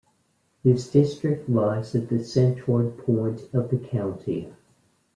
[0.63, 4.51] This district lies at the centroid point of the country.